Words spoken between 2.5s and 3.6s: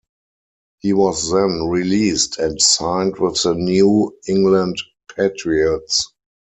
signed with the